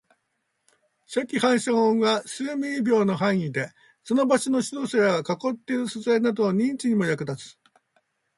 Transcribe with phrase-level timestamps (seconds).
[1.05, 3.69] 初期反射音は数ミリ秒の範囲で、
[4.03, 5.21] その場所の広さや囲
[5.53, 7.57] っている素材などの認知にも役立つ